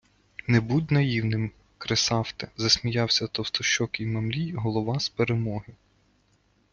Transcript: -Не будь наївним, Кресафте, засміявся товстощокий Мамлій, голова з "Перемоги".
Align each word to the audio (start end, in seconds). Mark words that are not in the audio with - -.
-Не 0.47 0.61
будь 0.61 0.91
наївним, 0.91 1.51
Кресафте, 1.77 2.47
засміявся 2.57 3.27
товстощокий 3.27 4.05
Мамлій, 4.05 4.53
голова 4.53 4.99
з 4.99 5.09
"Перемоги". 5.09 5.73